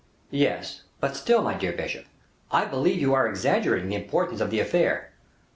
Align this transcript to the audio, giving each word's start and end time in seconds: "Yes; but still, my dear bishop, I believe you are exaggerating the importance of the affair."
"Yes; 0.31 0.81
but 0.99 1.15
still, 1.15 1.43
my 1.43 1.53
dear 1.53 1.73
bishop, 1.73 2.05
I 2.49 2.65
believe 2.65 2.99
you 2.99 3.13
are 3.13 3.27
exaggerating 3.27 3.89
the 3.89 3.95
importance 3.95 4.41
of 4.41 4.49
the 4.49 4.59
affair." 4.59 5.11